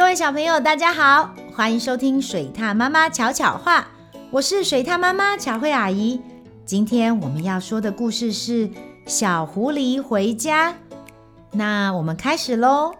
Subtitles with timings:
[0.00, 3.86] 各位小朋友，大家好，欢迎收听水獭妈妈巧巧话，
[4.30, 6.18] 我是水獭妈妈巧慧阿姨。
[6.64, 8.66] 今天我们要说的故事是
[9.04, 10.72] 《小狐狸回家》，
[11.52, 12.94] 那我们开始喽。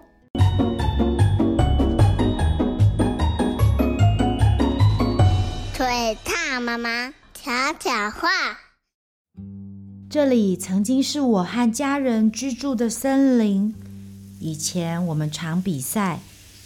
[5.72, 8.28] 水獭妈妈巧巧话，
[10.10, 13.74] 这里曾经是我和家人居住的森林，
[14.38, 16.20] 以前我们常比赛。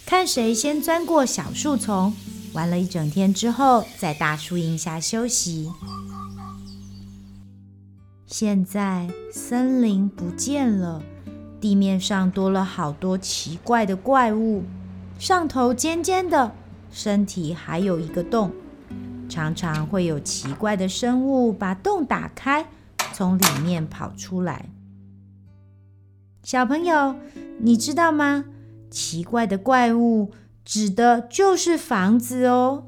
[0.05, 2.13] 看谁先钻过小树丛，
[2.53, 5.71] 玩了一整天之后，在大树荫下休息。
[8.27, 11.01] 现在森林不见了，
[11.59, 14.63] 地面上多了好多奇怪的怪物，
[15.17, 16.53] 上头尖尖的，
[16.91, 18.51] 身体还有一个洞，
[19.27, 22.67] 常常会有奇怪的生物把洞打开，
[23.13, 24.69] 从里面跑出来。
[26.43, 27.15] 小朋友，
[27.59, 28.45] 你知道吗？
[28.89, 32.87] 奇怪的怪物指的就是房子哦。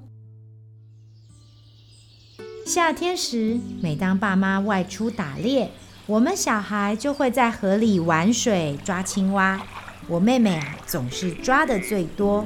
[2.66, 5.72] 夏天时，每当爸妈外出打猎，
[6.06, 9.62] 我们小孩就会在河里玩水、抓青蛙。
[10.08, 12.46] 我妹妹啊，总是抓得最多。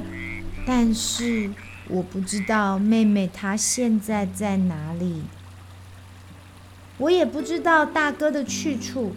[0.64, 1.50] 但是
[1.88, 5.22] 我不知道妹妹她现在在哪里，
[6.98, 9.14] 我也不知道大哥的去处。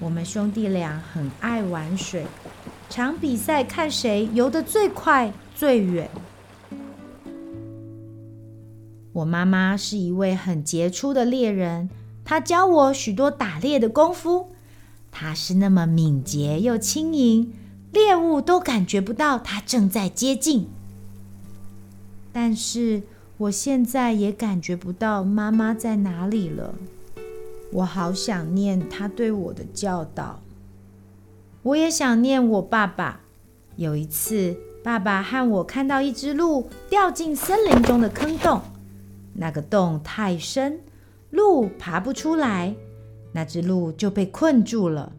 [0.00, 2.26] 我们兄弟俩很爱玩水。
[2.88, 6.08] 常比赛看谁游得最快最远。
[9.12, 11.88] 我妈妈是一位很杰出的猎人，
[12.24, 14.52] 她教我许多打猎的功夫。
[15.12, 17.52] 她是那么敏捷又轻盈，
[17.92, 20.68] 猎物都感觉不到她正在接近。
[22.32, 23.02] 但是
[23.36, 26.74] 我现在也感觉不到妈妈在哪里了，
[27.70, 30.40] 我好想念她对我的教导。
[31.64, 33.20] 我也想念我爸爸。
[33.76, 38.60] 有一次，爸爸和我看到一只鹿掉进森林中的坑洞，
[39.32, 40.80] 那个洞太深，
[41.30, 42.76] 鹿爬不出来，
[43.32, 45.12] 那只鹿就被困住了。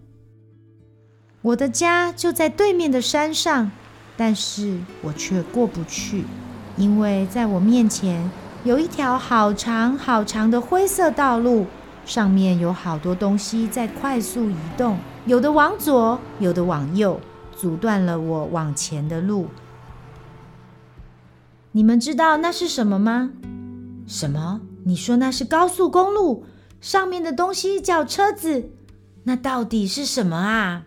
[1.42, 3.72] 我的家就在对面的山上，
[4.16, 6.26] 但是我却过不去，
[6.78, 8.30] 因为在我面前
[8.64, 11.66] 有一条好长好长的灰色道路，
[12.06, 14.98] 上面有好多东西在快速移动。
[15.26, 17.20] 有的往左，有的往右，
[17.56, 19.48] 阻断了我往前的路。
[21.72, 23.32] 你们知道那是什么吗？
[24.06, 24.62] 什么？
[24.84, 26.46] 你说那是高速公路？
[26.80, 28.70] 上面的东西叫车子？
[29.24, 30.84] 那到底是什么啊？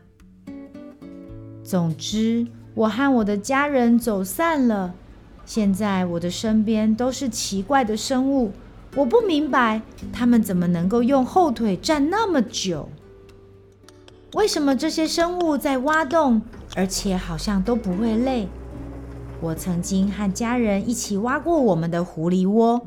[1.65, 4.95] 总之，我和我的家人走散了。
[5.45, 8.53] 现在我的身边都是奇怪的生物，
[8.95, 9.83] 我不明白
[10.13, 12.89] 他们怎么能够用后腿站那么久。
[14.35, 16.43] 为什么这些生物在挖洞，
[16.77, 18.47] 而且好像都不会累？
[19.41, 22.87] 我曾经和家人一起挖过我们的狐狸窝，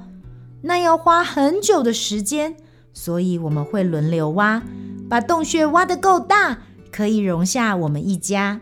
[0.62, 2.56] 那要花很久的时间，
[2.94, 4.62] 所以我们会轮流挖，
[5.10, 6.60] 把洞穴挖得够大，
[6.92, 8.62] 可以容下我们一家。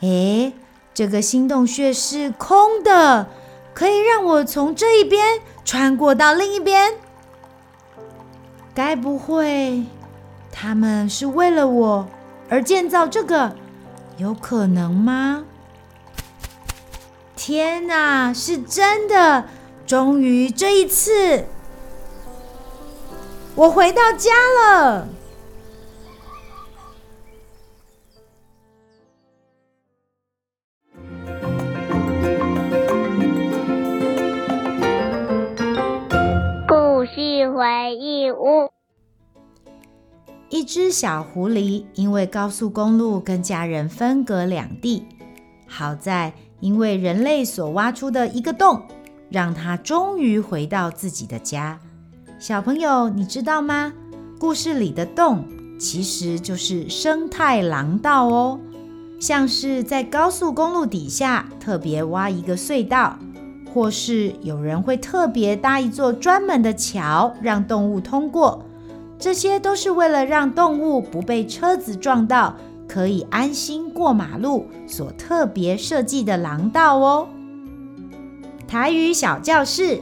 [0.00, 0.54] 诶，
[0.94, 3.28] 这个新洞穴是空的，
[3.74, 6.94] 可以让我从这一边穿过到另一边。
[8.82, 9.84] 该不会
[10.50, 12.08] 他们是为了我
[12.48, 13.54] 而建造这个？
[14.16, 15.44] 有可能吗？
[17.36, 19.44] 天哪，是真的！
[19.86, 21.44] 终于这一次，
[23.54, 25.08] 我回到家了。
[36.66, 38.69] 故事回忆屋。
[40.50, 45.04] 一只小狐狸因为高速公路跟家人分隔两地，
[45.68, 48.82] 好在因为人类所挖出的一个洞，
[49.30, 51.78] 让它终于回到自己的家。
[52.40, 53.92] 小朋友，你知道吗？
[54.40, 55.44] 故事里的洞
[55.78, 58.58] 其实就是生态廊道哦，
[59.20, 63.16] 像是在高速公路底下特别挖一个隧道。
[63.72, 68.64] 或是有人会特别搭一座专门的桥，让动物通过，
[69.20, 72.56] 这些都是为了让动物不被车子撞到，
[72.88, 77.28] 可以安心过马路所特别设计的廊道哦。
[78.66, 80.00] 台语小教室，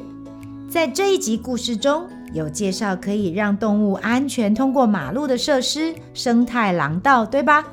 [0.70, 7.67] 在这一集故事中有介绍可以让动物安全通过马路的设施——生态廊道，对吧？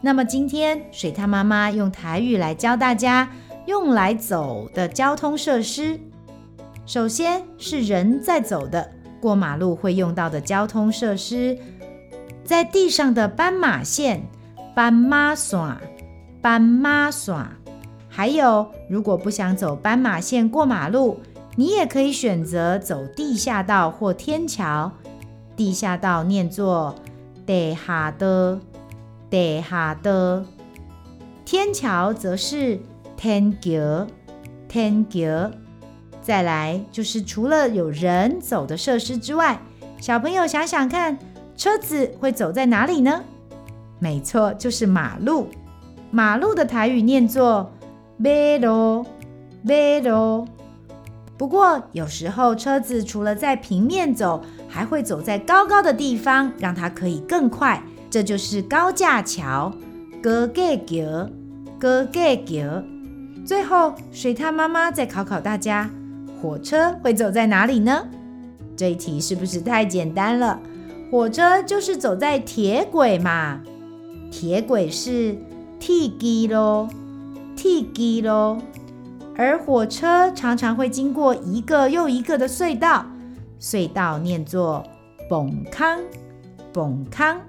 [0.00, 3.28] 那么今天水獭妈妈用台语来教大家。
[3.66, 5.98] 用来走的交通设施，
[6.84, 8.86] 首先是人在走的
[9.24, 11.56] 过马路会用到的交通设施，
[12.44, 14.22] 在地上的斑马线、
[14.74, 15.78] 斑马线，
[16.42, 17.34] 斑马线。
[18.10, 21.20] 还有，如果不想走斑马线过马路，
[21.56, 24.92] 你也可以选择走地下道或天桥。
[25.56, 26.94] 地下道念作
[27.46, 28.58] 地下道，
[29.30, 30.44] 地下道。
[31.46, 32.78] 天桥则是
[33.16, 34.06] 天桥，
[34.68, 35.50] 天桥。
[36.24, 39.60] 再来就是除了有人走的设施之外，
[40.00, 41.18] 小朋友想想看，
[41.54, 43.22] 车子会走在哪里呢？
[43.98, 45.48] 没错，就是马路。
[46.10, 47.70] 马路的台语念作
[48.16, 49.04] 马路，
[49.62, 50.48] 马路。
[51.36, 57.82] 不过有时候车子除了在平面走，还会走在高高的地方，让它可以更快。
[58.08, 59.70] 这就是高架桥，
[60.22, 61.28] 高架桥，
[61.78, 62.82] 高架桥。
[63.44, 65.90] 最后，水獭妈妈再考考大家。
[66.44, 68.06] 火车会走在哪里呢？
[68.76, 70.60] 这一题是不是太简单了？
[71.10, 73.62] 火车就是走在铁轨嘛，
[74.30, 75.38] 铁轨是
[75.80, 76.86] 铁轨咯，
[77.56, 78.58] 铁轨咯。
[79.34, 83.06] 而火车常常会经过一个又一个的隧道，
[83.58, 84.84] 隧道念作
[85.30, 85.98] 崩坑，
[86.74, 87.40] 崩坑。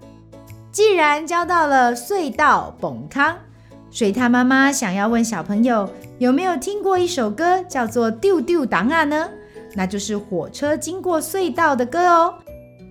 [0.72, 3.36] 既然教到了隧道崩坑，
[3.92, 5.90] 水獭妈妈想要问小朋友。
[6.18, 9.30] 有没有听过一首歌叫做《丢丢当啊》呢？
[9.76, 12.36] 那就是火车经过隧道的歌哦。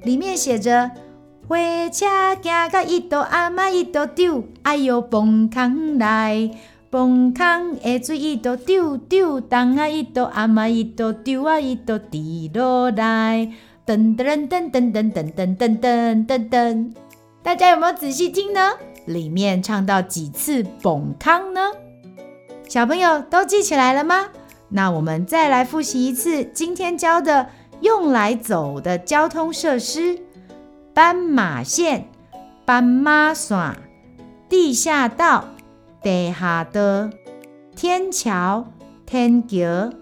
[0.02, 0.90] 里面写着：
[1.48, 1.56] 火
[1.90, 2.06] 车
[2.42, 6.50] 行到一度阿妈一度丢，哎呦崩坑来，
[6.90, 13.50] 崩坑的水一度丢丢当啊一度阿妈一度丢啊一度滴落来，
[13.86, 16.92] 噔噔噔噔噔噔噔噔噔噔噔。
[17.42, 18.72] 大家有没有仔细听呢？
[19.06, 21.60] 里面唱到几次崩坑呢？
[22.68, 24.26] 小朋友都记起来了吗？
[24.70, 27.48] 那我们再来复习一次今天教的
[27.80, 30.18] 用来走的交通设施：
[30.92, 32.08] 斑马线、
[32.64, 33.76] 斑马线、
[34.48, 35.44] 地下道、
[36.02, 37.10] 地下道、
[37.76, 38.66] 天桥、
[39.06, 39.92] 天桥、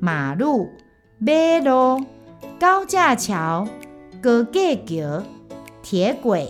[0.00, 0.68] 马路、
[1.18, 2.04] 马路、
[2.58, 3.66] 高架桥、
[4.20, 5.22] 高架桥、
[5.82, 6.48] 铁轨、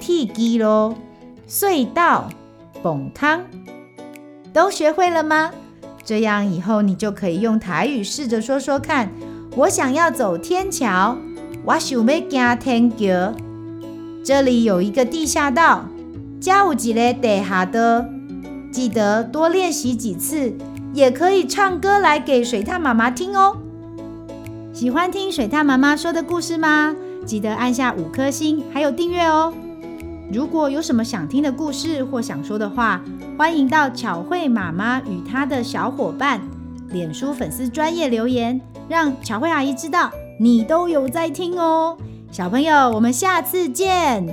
[0.00, 0.96] 铁轨路、
[1.46, 2.28] 隧道、
[2.82, 3.44] 崩坑。
[4.54, 5.50] 都学会了吗？
[6.04, 9.10] 这样以后你就可以用台语试着说说看。
[9.56, 11.18] 我想要走天桥，
[11.64, 13.34] 我想要走天桥。
[14.24, 15.86] 这里有一个地下道，
[16.40, 18.04] 加有一个地下道。
[18.70, 20.52] 记得多练习几次，
[20.92, 23.56] 也可以唱歌来给水獭妈妈听哦。
[24.72, 26.94] 喜欢听水獭妈妈说的故事吗？
[27.26, 29.52] 记得按下五颗星，还有订阅哦。
[30.32, 33.00] 如果有什么想听的故事或想说的话，
[33.38, 36.40] 欢迎到巧慧妈妈与她的小伙伴
[36.88, 40.10] 脸书粉丝专业留言，让巧慧阿姨知道
[40.40, 41.96] 你都有在听哦。
[42.32, 44.26] 小朋友，我们下次见。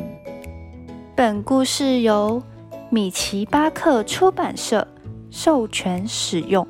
[1.16, 2.42] 本故事由
[2.90, 4.88] 米奇巴克出版社
[5.30, 6.66] 授权使用。